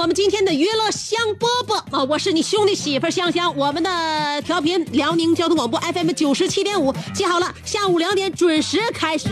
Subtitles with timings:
[0.00, 2.02] 我们今天的娱乐香饽饽啊！
[2.04, 9.28] 我是你兄弟媳妇香香，我们的调频辽宁交通广播 FM 九十七点五，记好了，下午两点准时开始。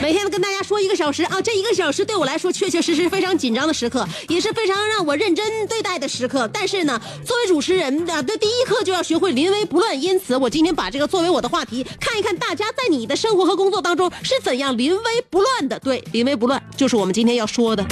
[0.00, 6.48] 每天都跟大家说一个小时啊，这一个小时对我来说确确实实非常紧张的时刻，也是非常让我认真对待的时刻。
[6.50, 10.00] 但是呢，作为主持人的，的第一课就要学会临危不乱。
[10.00, 15.78] 因此，我今天把这个作为我的话题，看一看大家在你的生活和工作当中是怎样临危不乱的。
[15.80, 17.84] 对，临危不乱就是我们今天要说的。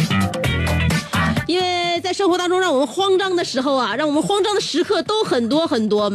[1.51, 6.13] 因为在生活当中让我们慌张的时候啊，让我们慌张的时刻都很多很多。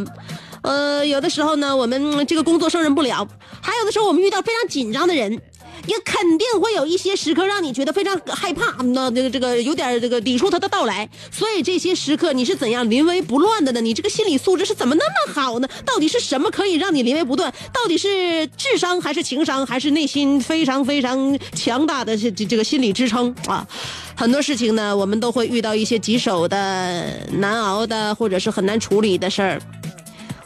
[0.61, 3.27] 呃，有的时候呢，我们这个工作胜任不了；
[3.61, 5.41] 还有的时候，我们遇到非常紧张的人，
[5.87, 11.07] 也肯定会有一些时刻让你觉得非常害怕，那这个这个有点这个抵触他的到来。
[11.31, 13.81] 所以这些时刻你是怎样临危不乱的呢？
[13.81, 15.67] 你这个心理素质是怎么那么好呢？
[15.85, 17.53] 到底是什么可以让你临危不乱？
[17.73, 23.67] 到底是智商还是情商，还是内心非常非常强大的这这这个心理支撑啊？
[24.15, 29.61] 很多事情呢，我们都会遇到一些棘手的、难熬的，或者是很难处理的事儿。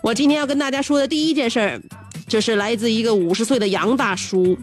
[0.01, 1.81] 我今天要跟大家说的第一件事儿，
[2.27, 4.57] 就是来自一个五十岁的杨大叔。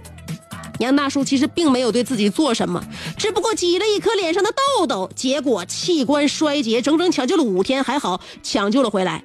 [0.78, 2.82] 杨大叔其实并没有对自己做什么，
[3.16, 9.22] 只不过挤了一颗脸上的痘痘，结果器官衰竭，整整抢救了五天，还好抢救了回来。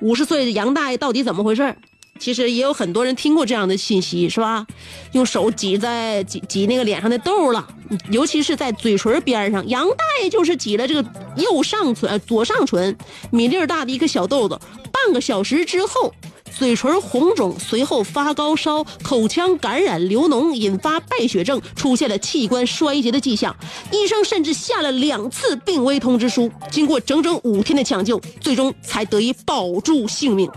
[0.00, 1.74] 五十岁的杨大爷到底怎么回事？
[2.20, 4.66] 其实也有很多人听过这样的信息，是吧？
[5.12, 7.66] 用手挤在挤挤那个脸上的痘了，
[8.10, 9.66] 尤其是在嘴唇边上。
[9.68, 11.04] 杨大爷就是挤了这个
[11.36, 12.96] 右上唇、左上唇
[13.32, 14.60] 米粒大的一个小痘痘，
[14.92, 16.14] 半个小时之后。
[16.56, 23.54] 嘴唇红肿，随后发高烧，口腔感染流脓，引发败血症，出现了器官衰竭的迹象。
[23.90, 26.50] 医生甚至下了两次病危通知书。
[26.70, 30.48] 经过整整五天的抢救，最终才得以保住性命。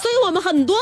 [0.00, 0.76] 所以我们很多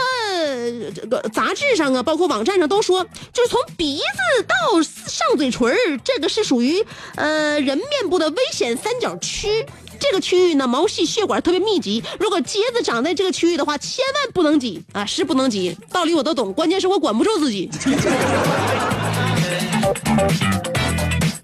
[0.94, 6.84] 这个杂志上啊，包括网站上都说，就是从鼻子到上嘴唇，这个是属于
[7.16, 9.65] 呃人面部的危险三角区。
[10.00, 15.77] 这个区域呢，毛细血管特别密集，如果疖子长在这个区域的话，千万不能挤啊，是不能挤。
[15.93, 17.71] 道理我都懂，关键是我管不住自己。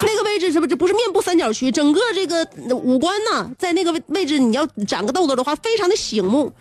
[0.00, 1.70] 那个位置是不是这不是面部三角区？
[1.70, 6.52] 整个这个五官呢，在那个位置，你要长个痘痘的话，非常的醒目，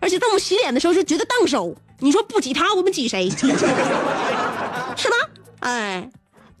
[0.00, 1.74] 而且在我们洗脸的时候就觉得当手。
[2.00, 3.30] 你说不挤它，我们挤谁？
[3.30, 3.46] 是
[5.08, 5.16] 吧？
[5.60, 6.10] 哎。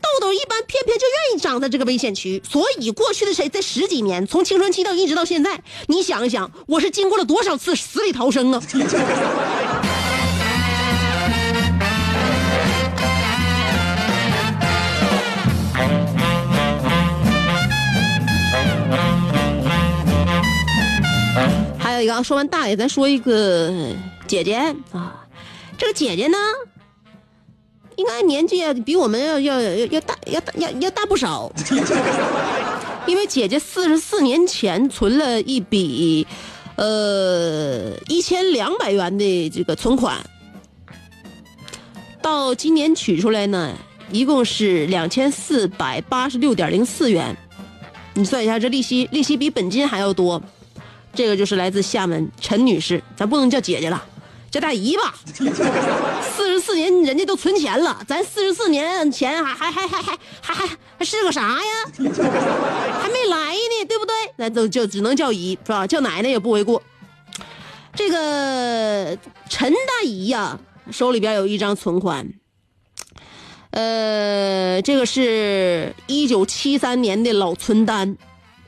[0.04, 8.62] 痘痘一般偏偏就愿意长在这个危险区，所以过去的谁这十几年，从青春期到一直到现在，你想一想，我是经过了多少次死里逃生啊！
[21.78, 23.72] 还有一个啊，说完大爷，咱说一个
[24.26, 24.54] 姐姐
[24.92, 25.24] 啊，
[25.78, 26.38] 这个姐姐呢，
[27.96, 31.52] 应该年纪比我们要要要要大要大要要大不少，
[33.06, 36.26] 因为姐姐四十四年前存了一笔，
[36.76, 40.18] 呃一千两百元的这个存款，
[42.20, 43.72] 到今年取出来呢，
[44.10, 47.36] 一共是两千四百八十六点零四元，
[48.14, 50.42] 你算一下，这利息利息比本金还要多，
[51.14, 54.04] 这个就是来自厦门陈女士，咱不能叫姐姐了。
[54.54, 55.12] 叫大姨吧，
[56.22, 61.58] 四十四年人家都存钱了，咱四十四年前还还还还还还还还是个啥呀？
[63.02, 64.14] 还没来呢，对不对？
[64.36, 65.84] 那都就只能叫姨是吧？
[65.88, 66.80] 叫奶奶也不为过。
[67.96, 69.18] 这个
[69.50, 70.60] 陈大姨呀，
[70.92, 72.24] 手里边有一张存款，
[73.72, 78.16] 呃，这个是一九七三年的老存单，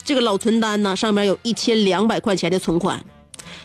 [0.02, 3.04] 这个老存单呢，上面有一千两百块钱的存款。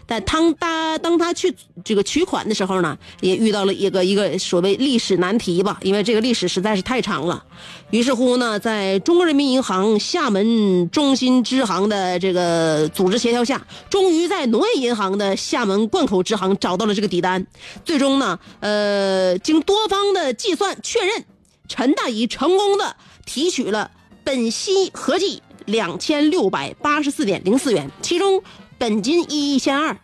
[0.05, 1.53] 但当他当他去
[1.83, 7.43] 这个取款的时候呢，也遇到了一个一个所谓历史难题吧，因为这个历史实在是太长了。
[7.91, 17.45] 于是乎呢，在中国人民银行厦门中心支行的这个组织协调下，终于在农业银行的厦门灌口支行找到了这个底单。
[17.83, 21.25] 最终呢，呃，经多方的计算确认，
[21.67, 22.95] 陈大姨成功的
[23.25, 23.91] 提取了
[24.23, 28.41] 本息合计两千六百八十四点零四元，其中
[28.81, 29.95] 本金一一千二，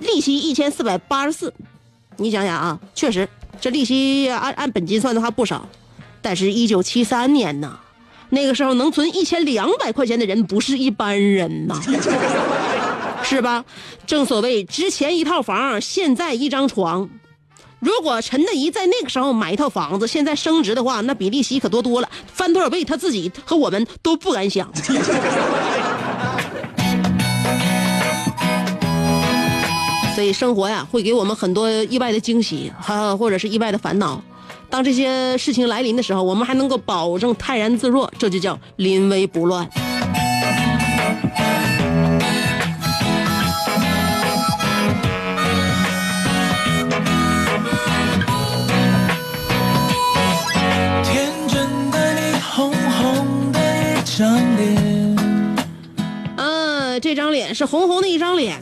[0.00, 1.54] 利息一千四百八十四。
[2.16, 3.28] 你想想啊，确实
[3.60, 5.68] 这利息按按本金算的话不少，
[6.20, 7.78] 但是，一九七三年呐，
[8.30, 11.80] 那个时候能存一千两百块钱的人不是一般人呐，
[13.22, 13.64] 是吧？
[14.04, 17.08] 正所谓之前一套房，现在一张床。
[17.78, 24.68] 如果陈大姨在那个时候买一套房子，现在升值的话，那比利息可多多了，翻多少倍，他自己和我们都不敢想。
[30.14, 34.22] 所以生活呀，会给我们很多意外的惊喜，哈，或者是意外的烦恼。
[34.70, 39.68] 当这些事情来临的时候，我们还能够保证泰然自若，这就叫临危不乱。
[57.00, 58.60] 这张脸是红红的一张脸。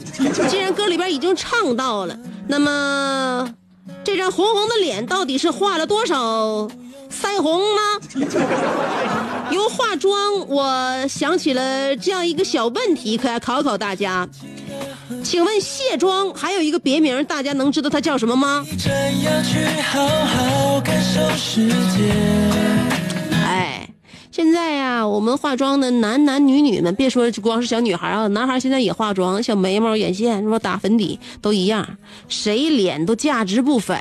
[0.49, 3.53] 既然歌里边已经唱到了，那么
[4.03, 6.67] 这张红红的脸到底是画了多少
[7.11, 8.27] 腮红呢？
[9.51, 14.27] 由化妆，我想起了这样一个小问题，可要考考大家。
[15.23, 18.65] 请问卸妆还有一个别名，大家能知道它叫什么吗
[19.23, 22.82] 要去好好感受世界？
[24.35, 31.87] 现在呀，我们化妆的男男女女们，别说光是小女孩啊，男孩现在也化妆，小眉毛、眼线，什么打粉底都一样，
[32.27, 33.95] 谁脸都价值不菲。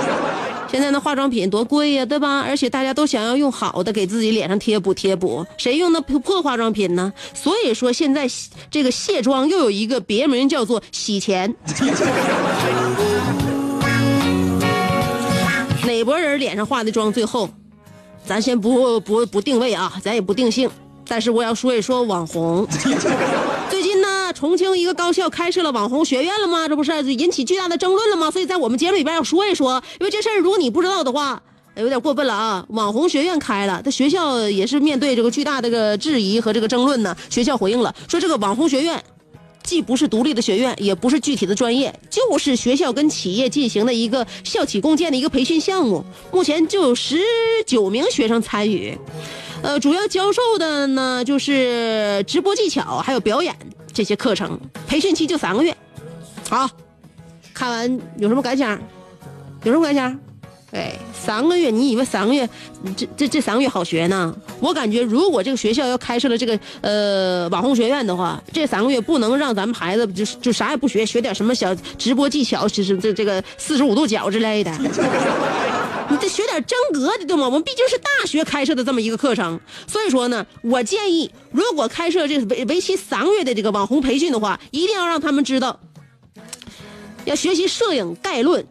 [0.72, 2.40] 现在那化妆品多贵呀，对吧？
[2.40, 7.12] 而且大家都想要用好的给自己脸上贴补贴补，谁用那破破化妆品呢？
[7.34, 8.26] 所以说现在
[8.70, 11.54] 这个卸妆又有一个别名叫做洗钱。
[15.84, 17.50] 哪拨人脸上化的妆最厚？
[18.28, 20.68] 咱先不不不定位啊，咱也不定性，
[21.06, 22.68] 但是我要说一说网红。
[23.70, 26.68] 最近呢，重庆一个高校开设了网红学院了吗？
[26.68, 28.30] 这不是引起巨大的争论了吗？
[28.30, 31.42] 所以在我们节目里边要说一说，因为这事儿如果你不知道的话，
[31.76, 32.66] 有点过分了啊！
[32.68, 39.02] 网红学院开了，这学校也是面对这个巨大的这个质疑和这个争论呢，学校回应了，说这个网红学院。
[39.68, 46.02] 既不是独立的学院，也不是具体的专业，就是学校跟企业进行的一个校企共建的一个培训项目。
[46.32, 47.20] 目前就有十
[47.66, 48.96] 九名学生参与，
[49.60, 53.54] 呃，主要教授的呢就是直播技巧还有表演
[53.92, 54.58] 这些课程。
[54.86, 55.76] 培训期就三个月。
[56.48, 56.66] 好，
[57.52, 58.80] 看完有什么感想？
[59.64, 60.18] 有什么感想？
[60.72, 62.48] 哎，三个月，你以为三个月，
[62.96, 64.34] 这这这三个月好学呢？
[64.60, 74.72] 我感觉，如果这个学校要开设了这个呃网红学院的话，这三个月不能让咱们孩子就就啥也不学，学点什么小直播技巧，就是这这个四十五度角之类的。
[76.10, 77.44] 你得学点真格的，对吗？
[77.44, 85.78] 我们毕竟是大学开设的这么一个课程，所以说呢，我建议，如果开设这为为期三个月的这个网红培训的话，一定要让他们知道。
[87.26, 88.64] 要学习摄影概论、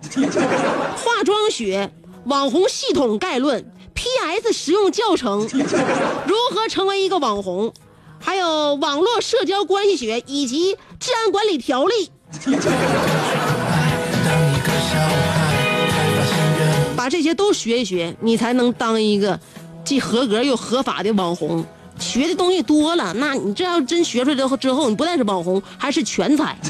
[0.96, 1.92] 化妆学、
[2.28, 5.48] 网红系统概论、PS 实用教程，
[6.28, 7.72] 如何成为一个网红，
[8.20, 12.12] 还有网络社交关系学以及治安管理条例。
[16.98, 19.40] 把这些都学一学，你才能当一个
[19.86, 21.64] 既合格又合法的网红。
[21.98, 26.58] 学的东西多了，那你这要真学出来之后，之后你不但是网红，还是全才。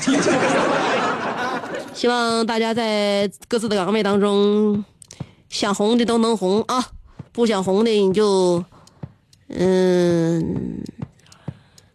[1.94, 4.86] 希望大家在各自的岗位当中，
[5.50, 6.92] 想红的都能红啊！
[7.32, 8.64] 不想红的你就，
[9.50, 10.82] 嗯，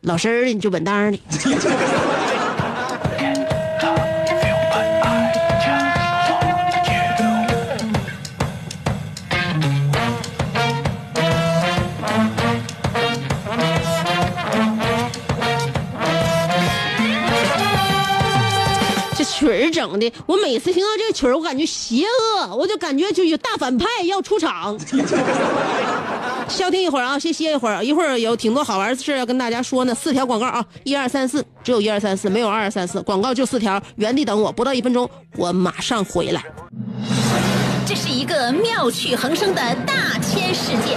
[0.03, 1.19] 老实的你就稳当的。
[19.43, 24.79] 曲儿整的，我每次听到这个曲儿，我感觉邪恶，我就感觉就有大反派要出场。
[26.49, 29.93] 消停一会儿啊，先歇一会儿，一会儿有挺多好玩的事要跟大家说呢。
[29.93, 36.45] 四条广告啊，一二三四，只有一二三四，没有二二三四，广告就四条，原地等我，不到一分钟，我马上回来。
[37.85, 40.97] 这是一个妙趣横生的大千世界，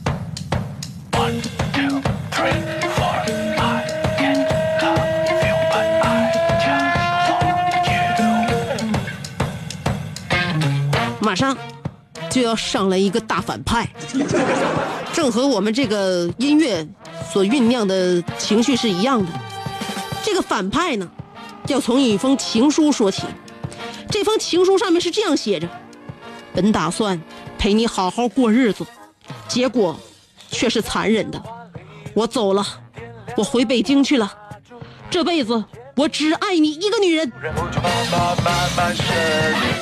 [11.31, 11.57] 马上
[12.29, 13.89] 就要上来一个大反派，
[15.15, 16.85] 正和我们这个音乐
[17.31, 19.31] 所酝酿的情绪是一样的。
[20.21, 21.09] 这个反派呢，
[21.67, 23.23] 要从一封情书说起。
[24.09, 25.69] 这封情书上面是这样写着
[26.53, 27.21] ：“本打算
[27.57, 28.85] 陪你好好过日子，
[29.47, 29.97] 结果
[30.49, 31.41] 却是残忍的。
[32.13, 32.67] 我走了，
[33.37, 34.29] 我回北京去了。
[35.09, 35.63] 这辈子
[35.95, 37.31] 我只爱你一个女人。”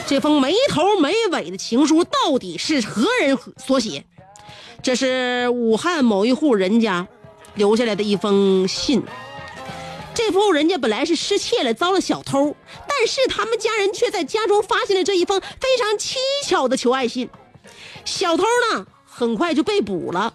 [0.07, 4.05] 这封没头没尾的情书到底是何人所写？
[4.81, 7.07] 这是武汉某一户人家
[7.55, 9.03] 留下来的一封信。
[10.13, 12.55] 这户人家本来是失窃了，遭了小偷，
[12.87, 17.29] 但是他们家人却在家中发现了这一封非常蹊跷的求爱信。
[18.03, 20.33] 小偷呢，很快就被捕了。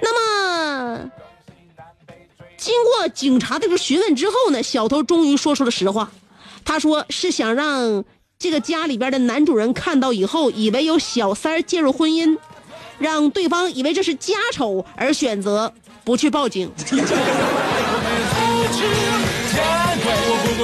[0.00, 1.10] 那么，
[2.62, 6.12] 经过警察这个询问之后呢，小偷终于说出了实话。
[6.64, 8.04] 他说是想让
[8.38, 12.38] 这个家里边的男主人看到以后，以为有小三介入婚姻，
[12.98, 15.72] 让对方以为这是家丑，而选择
[16.04, 16.70] 不去报警。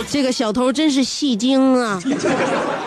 [0.09, 2.01] 这个小偷真是戏精啊，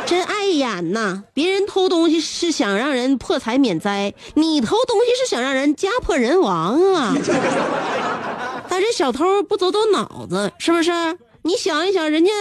[0.06, 1.22] 真碍眼呐！
[1.34, 7.14] 别人偷东西是想让人破财免灾，你偷东西是想让人家破人亡啊！
[8.72, 10.92] 但这小偷不走走脑子，是不是？
[11.42, 12.32] 你想一想，人家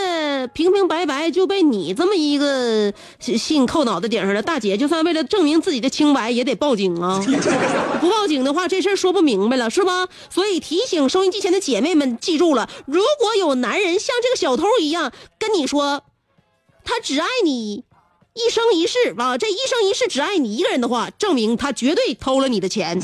[0.55, 7.21] 平平白白就被你这么一个信扣脑袋顶上了，大姐就算为了证明自己的清白，也得报警啊！
[8.01, 10.07] 不报警的话，这事儿说不明白了，是吧？
[10.29, 16.05] 所以提醒收音机前的姐妹们，记住了，如果有男人像这个小偷一样跟你说，
[16.85, 17.83] 他只爱你
[18.35, 23.01] 一生一世啊，这一生一世只爱你一个人的话，证明他绝对偷了你的钱。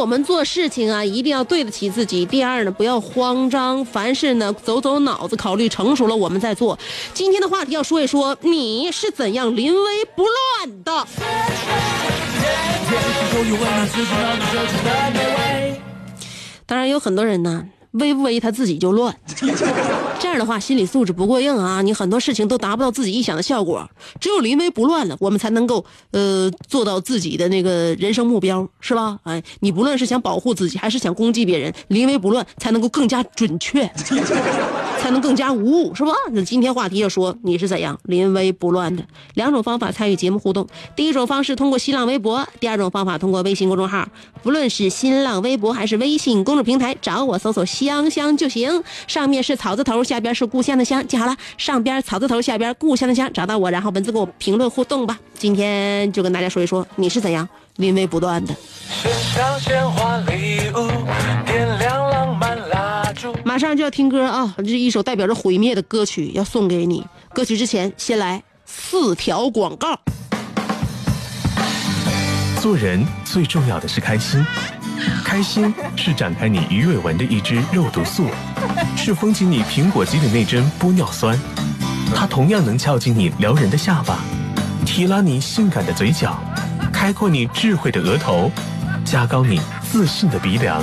[0.00, 2.24] 我们做事情啊，一定要对得起自己。
[2.24, 6.78] 第二呢，不要慌张，凡事呢，走走脑子，考虑成熟了，我们再做。
[7.12, 11.06] 今天的话题要说一说，你是怎样临危不乱的。
[16.64, 17.66] 当然，有很多人呢。
[17.92, 19.14] 危不危他自己就乱，
[20.20, 23.88] 这样的话心理素质不过硬啊，你很多事情都达不到自己臆想的效果。
[24.20, 29.18] 只有临危不乱了，我们才能够呃做到自己的那个人生目标，是吧？
[29.24, 33.90] 哎，你不论是想保护自己还是想攻击别人，临危不乱才能够更加准确。
[35.10, 36.12] 才能更加无误，是吧？
[36.30, 39.02] 那今天话题就说你是怎样临危不乱的。
[39.34, 40.64] 两种方法参与节目互动：
[40.94, 44.06] 第一种方式通过新浪微博，第二种方法通过微信公众号。
[44.40, 48.84] 不论是新浪微博还是微信公众平台，找我搜索“香香”就行。
[49.08, 51.04] 上面是草字头，下边是故乡的乡。
[51.08, 55.18] 记好了，上边草字头，下边故乡的乡，找到我，然后文字给我评论互动吧。
[55.36, 57.48] 今天就跟大家说一说你是怎样
[57.78, 58.54] 临危不乱的。
[63.60, 64.54] 马上就要听歌啊！
[64.56, 67.04] 这一首代表着毁灭的歌曲，要送给你。
[67.34, 70.00] 歌曲之前，先来四条广告。
[72.58, 74.42] 做人最重要的是开心，
[75.22, 78.28] 开心是展开你鱼尾纹的一支肉毒素，
[78.96, 81.38] 是封紧你苹果肌的那针玻尿酸，
[82.14, 84.20] 它同样能翘起你撩人的下巴，
[84.86, 86.42] 提拉你性感的嘴角，
[86.90, 88.50] 开阔你智慧的额头，
[89.04, 90.82] 加高你自信的鼻梁。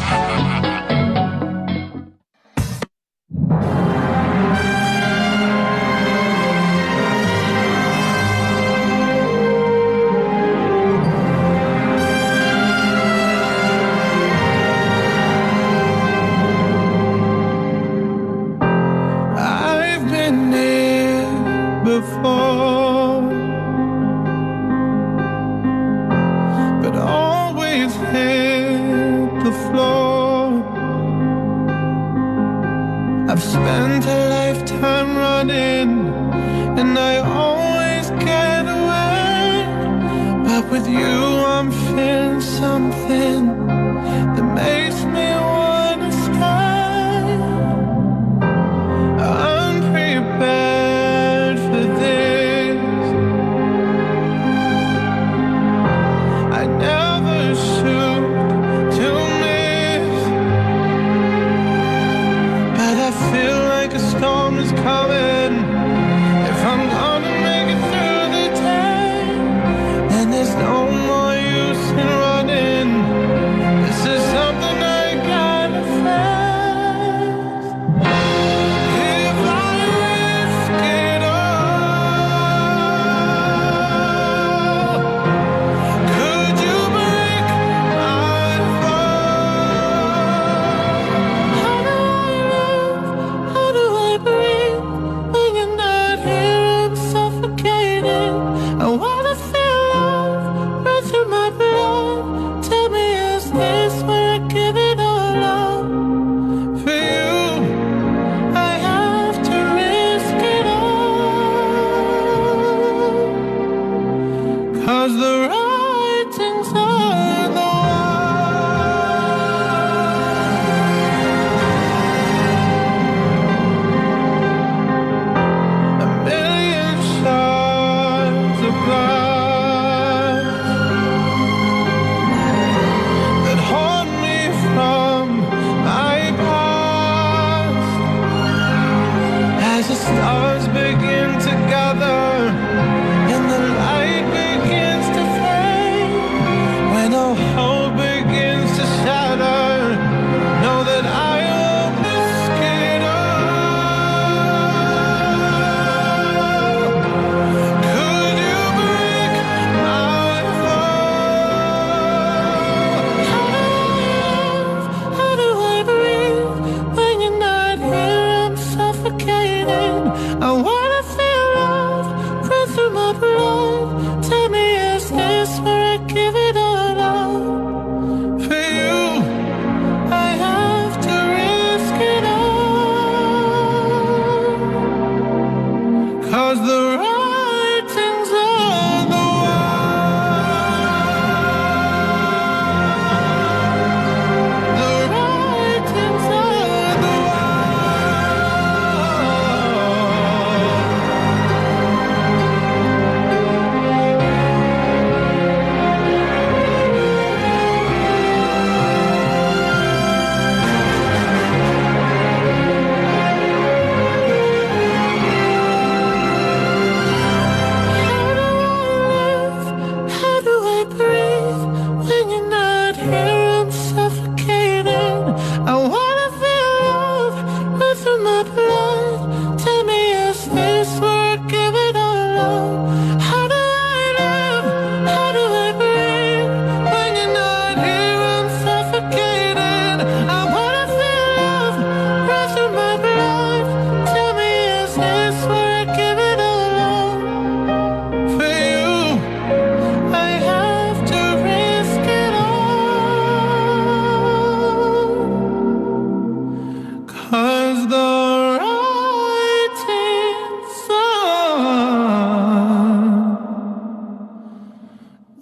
[64.83, 65.30] Coming.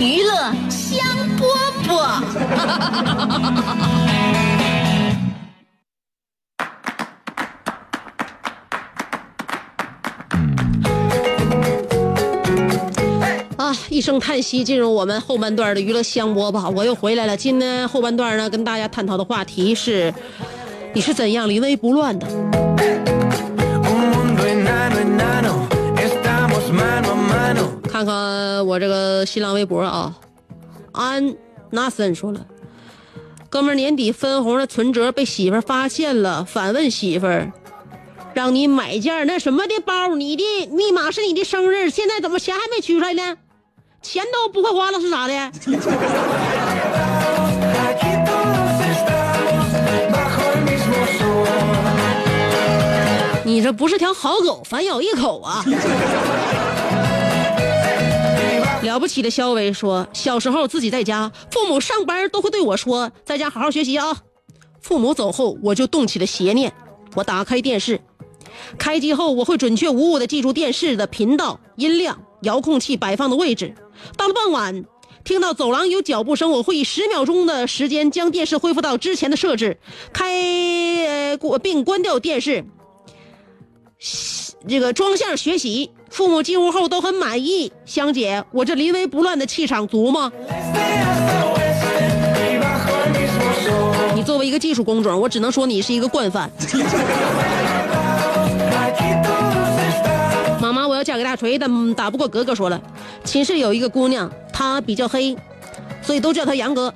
[0.00, 0.32] 娱乐
[0.70, 0.98] 香
[1.36, 1.44] 饽
[1.86, 1.94] 饽。
[13.58, 17.36] 啊一声叹息进入我们后半段的娱乐香饽饽我又回来了。
[17.36, 20.14] 今天后半段呢跟大家探讨的话题是
[20.94, 22.69] 你是怎样临危不乱的？
[28.00, 30.16] 看看我这个新浪微博啊，
[30.92, 31.36] 安
[31.68, 32.46] 纳森说了，
[33.50, 37.52] 哥们年底分红的存折被媳妇儿发现了，反问媳妇儿，
[38.32, 43.36] 让你买件那什么的包，你的密码是你的生日，现在怎么钱还没取出来呢？
[44.00, 45.34] 钱都不会花了是咋的？
[53.44, 55.62] 你这不是条好狗，反咬一口啊！
[58.82, 64.16] 了不起的肖伟说，小时候自己在家，父母上班都会对我说，在家好好学习啊。
[64.80, 66.72] 父母走后，我就动起了邪念，
[67.14, 68.00] 我打开电视，
[68.78, 73.74] 开机后我会准确无误地记住电视的频道、音量、遥控器摆放的位置。
[74.16, 74.84] 到了傍晚，
[75.24, 79.78] 听到走廊有脚步声，我会以十秒钟的时间将电视恢复到之前的设置，
[80.12, 80.32] 开
[81.06, 82.64] 呃过并关掉电视。
[84.68, 87.72] 这个装相学习，父母进屋后都很满意。
[87.86, 90.30] 香姐，我这临危不乱的气场足吗？
[94.14, 96.50] 你作为一个技术工种，我只能说你是一个惯犯。
[100.60, 102.54] 妈妈，我要嫁给大锤，但打不过格格。
[102.54, 102.80] 说了，
[103.24, 105.34] 寝室有一个姑娘，她比较黑，
[106.02, 106.92] 所以都叫她杨哥。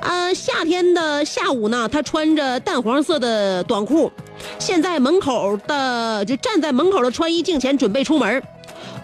[0.00, 4.10] 呃，夏天的下午呢，她穿着淡黄色的短裤，
[4.58, 8.42] 现在门口的就站在门口的穿衣镜前准备出门。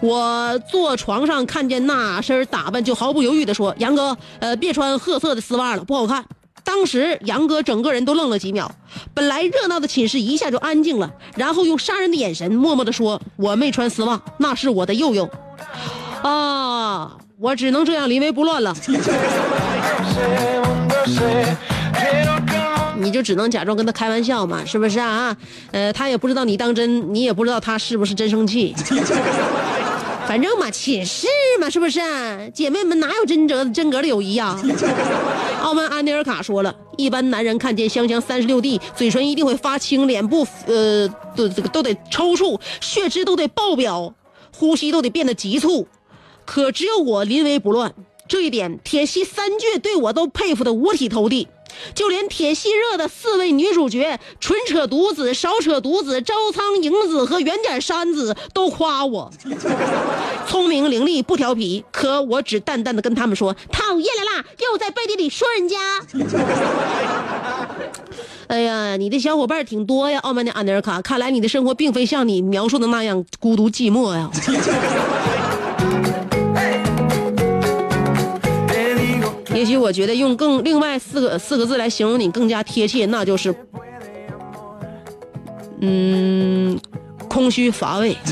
[0.01, 6.25] 我坐床上看见那身打扮，就毫不犹豫地说：“杨哥，呃，别穿褐色的丝袜了，不好看。”
[6.63, 8.71] 当时杨哥整个人都愣了几秒，
[9.13, 15.29] 本来热闹的寝室一下就安静了，然后用杀人的眼神默默地说：“我没穿丝袜，那是我的佑佑。”
[16.23, 18.75] 啊，我只能这样临危不乱了，
[23.01, 25.35] 你就只能假装跟他开玩笑嘛，是不是啊？
[25.71, 28.75] 呃，他也不知道你当真，你也不知道他是不是真生气。
[30.27, 31.27] 反正嘛，寝室
[31.59, 31.99] 嘛，是不是、
[32.53, 34.57] 姐妹们哪有真格真格的友谊啊？
[35.61, 44.13] 澳门安妮尔卡说了，一般男人看见香香三十六 D，嘴唇一定会发青，脸部呃都这个都得抽搐，血脂都得爆表，
[44.55, 45.87] 呼吸都得变得急促。
[46.45, 47.93] 可只有我临危不乱，
[48.27, 51.47] 这一点铁西三倔对我都佩服的五体投地。
[51.93, 59.31] 就连铁西热的四位女主角纯扯犊子、少扯犊子、招仓影子和圆点山子都夸我
[60.47, 61.83] 聪明伶俐、不调皮。
[61.91, 65.77] 可我只淡淡的跟他们说：“讨厌了啦，又在背地里说人家。
[68.47, 71.01] ”哎呀，你的小伙伴挺多呀，傲慢的安德尔卡。
[71.01, 74.29] 看来你的生活并非像你描述的那样孤独寂寞呀。
[79.61, 83.53] 也许我觉得用更另外四个四个字来形容你更加贴切，那就是，
[85.81, 86.79] 嗯，
[87.29, 88.17] 空虚乏味。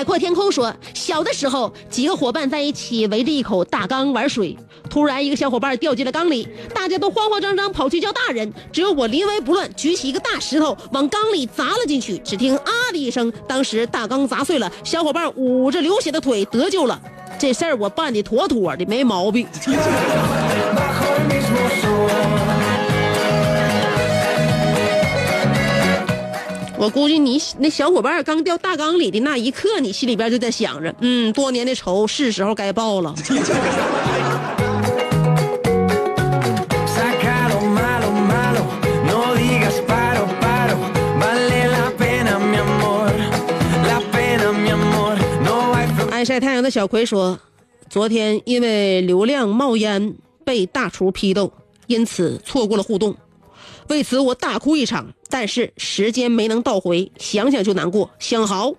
[0.00, 4.56] 海阔天空说，小的时候几个伙伴在一起围着一口大缸玩水，
[4.88, 16.98] 突然一个小伙伴掉进了缸里，大家都慌慌张张跑去叫大人，只有我临危不乱，举起一个大石头往缸里砸了进去，只听啊的一声，当时大缸砸碎了，小伙伴捂着流血的腿得救了。
[17.38, 19.46] 这事儿我办的妥妥的，没毛病。
[26.80, 33.14] 我估计你那小伙伴刚掉大缸里的那一刻，你心里边就在想着，嗯，多年的仇是时候该报了。
[46.10, 47.38] 爱晒太阳的小葵说，
[47.90, 50.14] 昨天因为流量冒烟
[50.46, 51.52] 被大厨批斗，
[51.86, 53.14] 因此错过了互动，
[53.88, 55.06] 为此我大哭一场。
[55.30, 58.10] 但是时间没能倒回，想想就难过。
[58.18, 58.72] 相豪，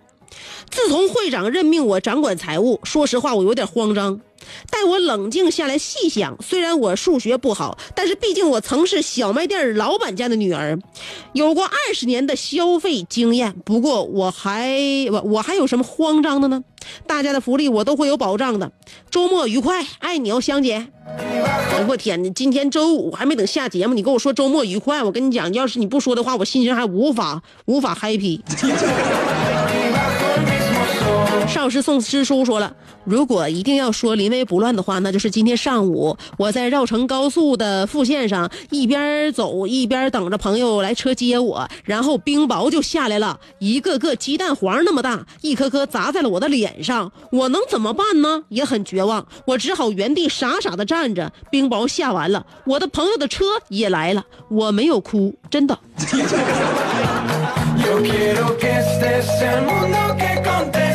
[0.69, 4.19] 自从会长任命我掌管财务，说实话我有点慌张。
[4.69, 10.77] 待我冷静下来细想，虽然我数学不好，但是毕竟我曾是小卖店老板家的女儿，
[11.33, 13.53] 有过二十年的消费经验。
[13.63, 14.75] 不过我还
[15.11, 16.63] 我我还有什么慌张的呢？
[17.05, 18.71] 大家的福利我都会有保障的。
[19.11, 20.87] 周末愉快，爱你哦，香姐。
[21.87, 22.33] 我天！
[22.33, 28.39] 今天周五还没等下节目，你跟我说周末愉快，我跟你讲，要是你不说的话，我心情还无法无法 happy。
[31.51, 48.43] 邵师宋师叔说了，如果一定要说临危不乱的话，那就是今天上午我在绕城高速的副线上一边走一边等着朋友来车接我，然后冰雹就下来了，一个个鸡蛋黄那么大，一颗颗砸在了我的脸上，我能怎么办呢？
[48.47, 51.31] 也很绝望，我只好原地傻傻的站着。
[51.51, 55.77] 冰雹下完了，我的朋友的车也来了，我没有哭，真的。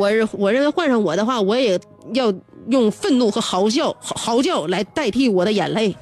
[0.00, 1.78] 我我认为换上我的话，我也
[2.14, 2.32] 要
[2.68, 5.94] 用愤怒和嚎叫嚎叫来代替我的眼泪。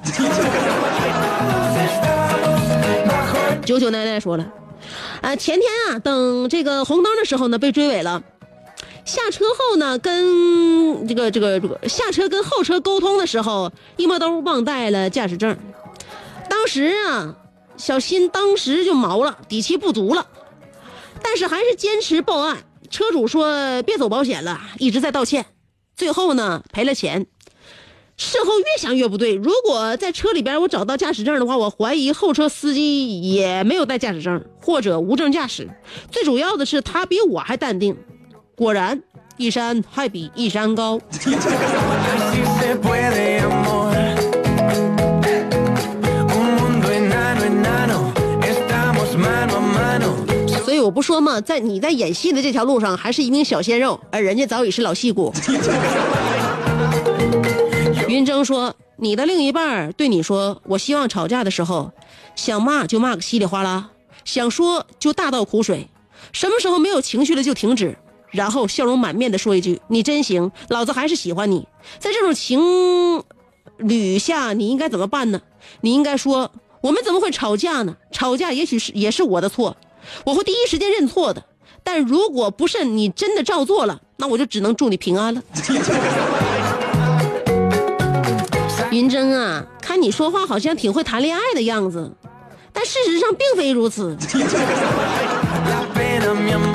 [3.65, 4.47] 九九奶奶说了，
[5.21, 8.23] 啊，前天啊，等这个红灯的时候呢，被追尾了。
[9.05, 15.59] 下车后呢，跟这个这个这个下车跟后车沟通的时候，一摸兜忘带了驾驶证。
[16.49, 17.35] 当时啊，
[17.77, 20.25] 小新当时就毛了，底气不足了，
[21.21, 22.59] 但是还是坚持报案。
[22.91, 25.47] 车主说别走保险了，一直在道歉，
[25.97, 27.27] 最后呢赔了钱。
[28.17, 35.71] 事后越想越不对，如果在车里边我找到驾驶证的话，我怀疑后车司机也没有带驾驶证或者无证驾驶。
[36.11, 37.97] 最主要的是他比我还淡定。
[38.57, 39.01] 果然，
[39.37, 41.01] 一山还比一山高。
[50.89, 55.31] 我不说嘛，在你在演戏的这条路上还是一名小鲜肉，而人家早已是老戏骨。
[58.09, 61.93] 云峥说：“你的另一半对你说，我希望吵架的时候，
[62.35, 63.91] 想骂就骂个稀里哗啦，
[64.25, 65.91] 想说就大倒苦水，
[66.33, 67.99] 什么时候没有情绪了就停止，
[68.31, 71.69] 然后笑容满面的说一句：‘你真行，老子还是喜欢你。’
[72.01, 73.23] 在这种情
[73.77, 75.43] 侣下，你应该怎么办呢？
[75.83, 77.95] 你应该说：我们怎么会吵架呢？
[78.11, 79.77] 吵架也许是也是我的错，
[80.25, 81.45] 我会第一时间认错的。
[81.85, 85.43] 但如果不慎你真的照做了，那我就只能祝你平安了。
[88.91, 92.11] ”云峥啊，看你说话好像挺会谈恋爱的样子，
[92.73, 94.17] 但事实上并非如此。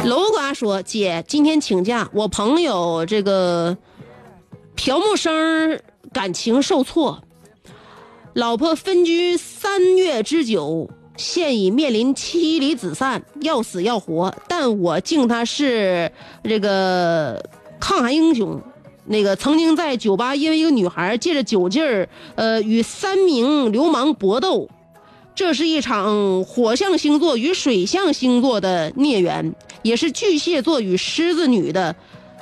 [0.05, 3.77] 楼瓜说：“姐，今天请假，我朋友这个
[4.75, 5.79] 朴木生
[6.11, 7.23] 感情受挫，
[8.33, 14.33] 老婆分居三月之久，现已面临妻离子散，要死要活。
[14.47, 16.11] 但我敬他是
[16.43, 17.43] 这个
[17.79, 18.61] 抗韩英雄。”
[19.05, 24.69] 那个曾经在酒吧因为一个女孩借着酒劲儿，呃，与三名流氓搏斗，
[25.35, 31.93] 这是一场火象星座与水象星座的孽缘，也是巨蟹座与狮子女的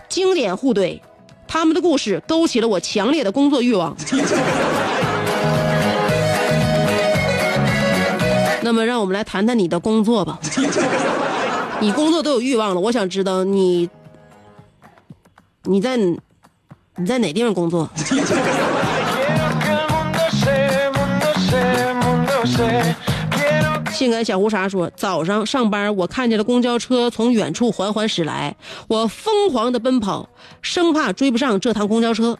[0.07, 0.99] 经典互怼。
[1.47, 3.97] 他们的故事勾起了我强烈的工作欲望。
[8.71, 10.39] 那么，让我们来谈谈你的工作吧。
[11.81, 13.89] 你工作都有欲望了，我想知道你
[15.63, 17.89] 你在你在哪地方工作
[23.91, 28.55] 性感小胡茬说：“早上上班，我看见了公交车从远处缓缓驶来，
[28.87, 30.29] 我疯狂的奔跑，
[30.61, 32.37] 生怕追不上这趟公交车。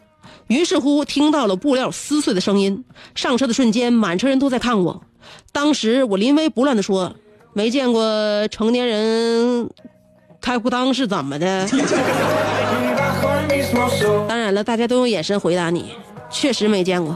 [0.48, 2.86] 于是乎，听到了布料撕碎的声音。
[3.15, 5.04] 上车的瞬间，满车人都在看我。
[5.52, 7.15] 当时我临危不乱的说
[7.54, 9.70] ：‘没见过成年人
[10.41, 11.67] 开裤裆是怎么的？’”
[14.28, 15.94] 当然了，大家都用眼神回答你，
[16.30, 17.15] 确实没见过。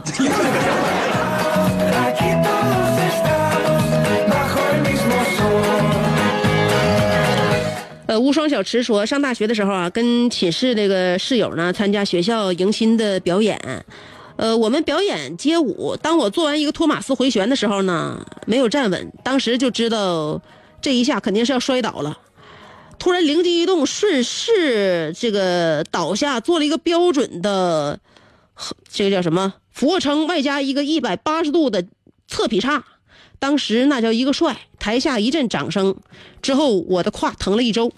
[8.06, 13.58] 呃，无双小池说，上大学的时候啊，跟寝室那个室友呢参加学校迎新的表演，
[14.36, 15.96] 呃，我们表演街舞。
[15.96, 20.40] 当我做完一个托马斯回旋的时候呢，没有站稳，当时就知道
[20.80, 22.18] 这一下肯定是要摔倒了。
[22.98, 27.98] 突然灵机一动，顺势这个倒下，做了一个标准的，
[28.90, 31.84] 这个叫什么俯卧撑，外加一个一百八十度的
[32.26, 32.84] 侧劈叉。
[33.38, 35.94] 当时那叫一个帅，台下一阵掌声。
[36.40, 37.92] 之后我的胯疼了一周。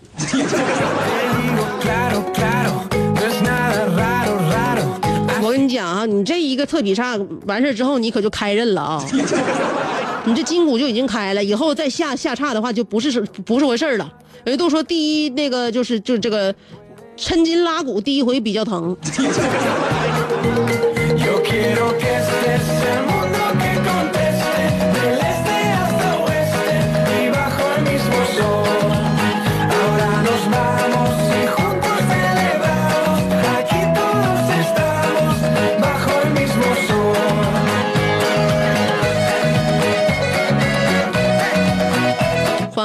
[6.51, 9.05] 一个侧劈叉完事儿之后，你可就开刃了啊！
[10.25, 14.13] 你这筋骨就已经开了，以后再下下叉的话，就不是是不是回事儿了。
[14.45, 16.55] 人家都说第一那个就是就是这个
[17.17, 18.97] 抻筋拉骨，第一回比较疼。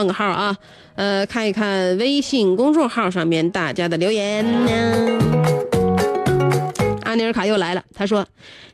[0.04, 0.58] 问个号啊，
[0.96, 5.20] 呃，看一看微信公众号上面大家的留言呢。
[7.04, 8.28] 阿尼尔卡又来了，他说：“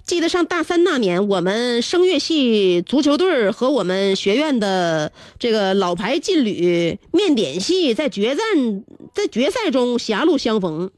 [0.04, 10.90] 记得上大三那年，我们声乐系足球队和我们学院的这个老牌劲旅面点系在决战在决赛中狭路相逢。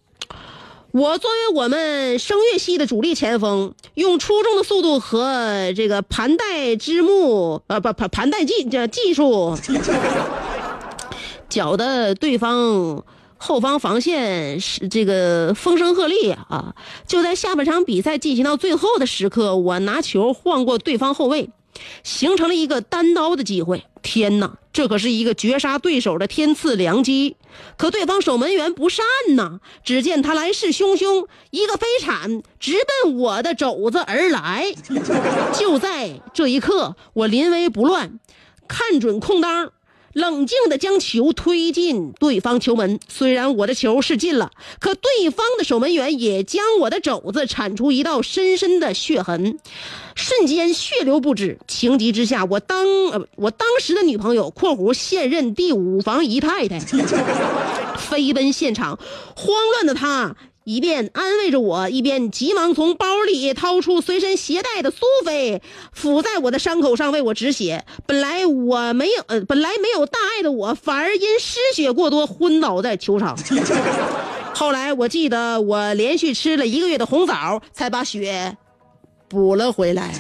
[0.94, 9.58] 我作为我们声乐系的主力前锋，用出众的速度和这个盘带之木， 呃，不盘盘带技这技术，
[11.48, 13.06] 搅得对方
[13.38, 16.76] 后方防线是这个风声鹤唳啊！
[17.08, 21.50] 就在下半场比赛进行到最后的时刻，我拿球晃过对方后卫，
[22.04, 23.84] 形成了一个单刀的机会。
[24.02, 27.38] 天哪，这可是一个绝杀对手的天赐良机！
[27.78, 29.06] 可对方守门员不善
[29.36, 34.74] 呐，只见他来势汹汹，一个飞铲直奔我的肘子而来。
[35.54, 38.20] 就在这一刻，我临危不乱，
[38.68, 39.72] 看准空当。
[40.14, 49.58] 冷静地将球推进对方球门，虽然我的球是进了，可对方的守门员也将我的肘子铲出一道深深的血痕，
[50.16, 51.58] 瞬间血流不止。
[51.68, 56.80] 情急之下，我当呃我当时的女朋友（括弧现任第五房姨太太
[57.98, 59.00] ）飞奔现场，
[59.36, 60.36] 慌乱的她。
[60.64, 67.84] 一边安慰着我，一边急忙从包里掏出随身携带的苏菲，敷在我的伤口上为我止血。
[68.06, 73.36] 本来我没有，本来没有大碍的我，反而因失血过多昏倒在球场。
[74.54, 78.56] 后来我记得我连续吃了一个月的红枣，才把血
[79.28, 80.14] 补了回来。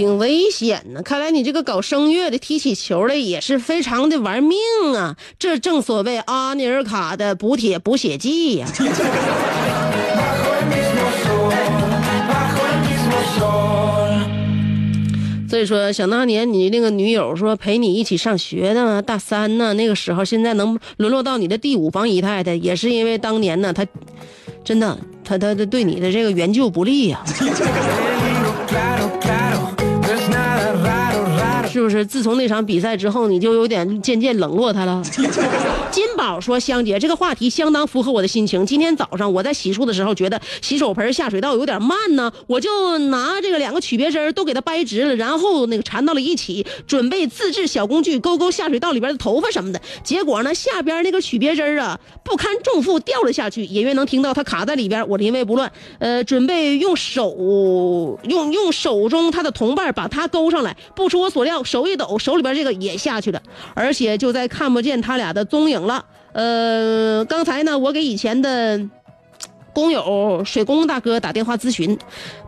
[0.00, 4.58] 挺危险呢，看来你这个搞声乐的、踢起球来也是非常的玩命
[4.96, 5.14] 啊！
[5.38, 8.66] 这正所谓阿尼尔卡的补铁补血剂呀、
[15.50, 23.86] 所以说，想当年你那个女友说陪你一起上学的大三呢，那个时候现在能沦落到你的第五房姨太太，也是因为当年呢，她
[24.64, 27.22] 真的，她她她对你的这个援救不利呀、
[31.72, 32.04] 是不是？
[32.04, 35.02] 自从那场比赛之后，你就有点渐渐冷落他了。
[35.90, 38.64] 金宝说：“香姐，这个话题相当符合我的心情。
[38.64, 49.80] 今天早上我在洗漱的时候，觉得洗手盆下水道有点慢呢，我就拿这个两个曲别针都给它掰直了，然后那个缠到了一起，准备自制小工具勾勾下水道里边的头发什么的。
[50.04, 55.08] 结果呢，下边那个曲别针儿啊不堪重负掉了下去，隐约能听到它卡在里边。
[55.08, 60.76] 我临危不乱，呃，准备用手用用手中他的同伴把它勾上来。
[60.94, 63.40] 不出我所料，手一抖，手里边这个也下去了，
[63.74, 66.04] 而且就在看不见他俩的踪影了。
[66.32, 68.80] 呃，刚才呢，我给以前的。
[69.72, 71.96] 工友水工大哥打电话咨询，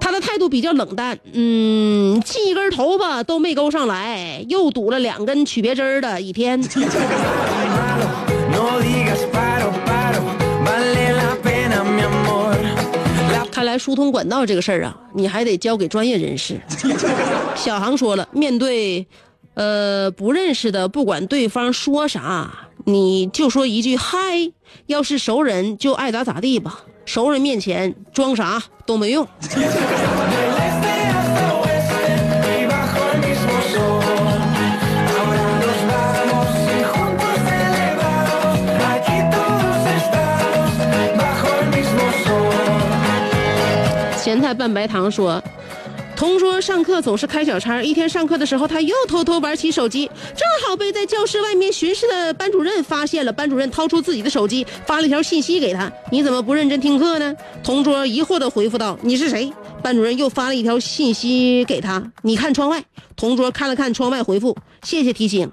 [0.00, 6.60] 他的态度比较冷淡，嗯，系一根头发都没勾上来，又堵了两根曲别针的一天。
[13.72, 16.60] 来疏通管道这个事儿啊，你还得交给专业人士。
[17.56, 19.06] 小航说了，面对
[19.54, 24.52] 呃不认识的，不管对方说啥，你就说一句嗨。
[24.86, 26.84] 要是熟人，就爱咋咋地吧。
[27.06, 29.26] 熟人面前装啥都没用。
[44.32, 45.42] 咸菜拌白糖说。
[46.16, 53.32] 同桌上课总是开小差，一天上课的时候，他又偷偷玩起手机，正好被在教室外面巡视的班主任发现了。
[53.32, 59.52] 班主任掏出自己的手机，发了一条信息给他：“你怎么不认真听课呢？”同桌疑惑地回复道：“你是谁？”
[59.82, 62.82] 班主任又发了一条信息给他：“你看窗外。”
[63.16, 65.50] 同桌看了看窗外，回复：“谢谢提醒，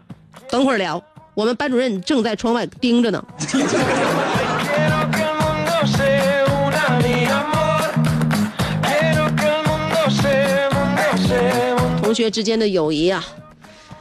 [0.49, 1.03] 等会儿聊。”
[1.35, 3.25] 我们班主任正在窗外盯着呢。
[12.09, 13.23] 同学之间的友谊啊。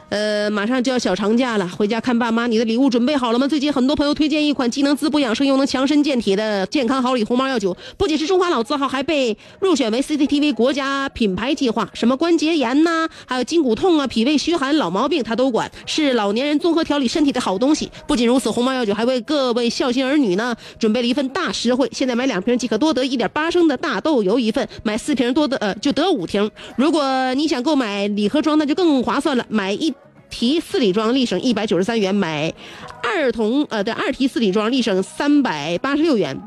[0.09, 3.47] 呃，马上就要小长假了，回家看爸妈，你的礼物准备好了吗？
[3.47, 11.87] 最近很多朋友推荐一款既能滋补养生又能强身健体的健康好礼红毛药酒，不仅是中华老字号，还被入选为 CCTV 国家品牌计划。
[11.93, 17.91] 什么关节炎呐、还有筋骨痛啊、脾胃虚寒、老毛病，它都管，是老年人综合调理身体的好东西。
[18.07, 26.49] 不仅如此，红毛药酒还为各位孝心儿女呢准备了一份大实惠，现在买两瓶即可多得一点八升的大豆油一份，买四瓶多得呃就得五瓶。
[26.75, 29.93] 如果你想购买礼盒装，那就更划算了，买一。
[30.29, 32.53] 提四里庄立省一百九十三元，买
[33.01, 36.39] 二桶呃对二提四里庄立省三百八十六元。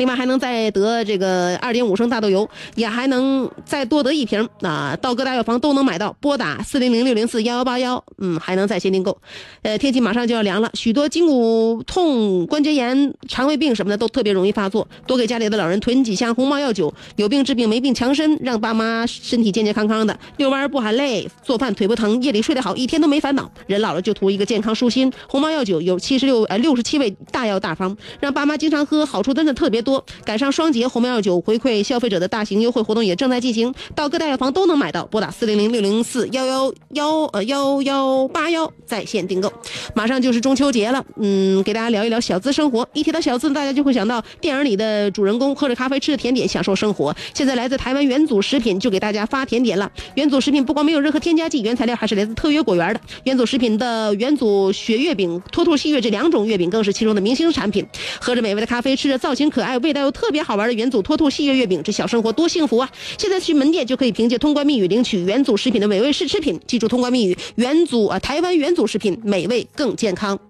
[0.00, 4.96] 另外还能再得这个二点五升大豆油，也还能再多得一瓶啊！
[4.96, 9.18] 到各大药房都能买到，拨打四零零六零四幺幺八幺，嗯，还能在线订购。
[9.60, 23.50] 呃，天气马上就要凉了，许多筋骨痛、关节炎、肠胃病什么的都特别容易发作，多给家里的老人囤几箱红毛药酒，有病治病，没病强身，让爸妈身体健健康康的，遛弯不喊累，做饭腿不疼，夜里睡得好，一天都没烦恼。
[23.66, 29.89] 人老了就图一个健康舒心，红毛药酒有七十六呃六十七味大药大方，让爸妈经常喝，好处真的特别多。
[30.24, 39.52] 赶上双节红毛药酒回馈消费者的大型优惠活动也正在进行，到各大药房都能买到，拨打四零零六零四幺幺幺呃幺幺八幺在线订购。
[39.94, 42.88] 马上就是中秋节了，嗯，给大家聊一聊小资生活。
[42.92, 47.14] 一提到小资，大家就会想到电影里的主人公喝着咖啡，吃着甜点，享受生活。
[47.34, 49.90] 现在来自台湾元祖食品就给大家发甜点了。
[50.14, 53.00] 元祖食品不光没有任何添加剂，原材料还是来自特约果园的。
[53.24, 57.86] 元祖食品的元祖雪月饼、脱兔细月这两种月饼更是其中的明星产品。
[58.20, 62.90] 喝着美味的咖啡，吃着造型可爱还有、味道又特别好玩的元祖脱兔细月月饼，这小生活多幸福啊！
[63.16, 70.49] 现在去门店就可以凭借通关密语领取元祖食品的美味试吃品，记住通关密语：元祖啊，台湾元祖食品，美味更健康。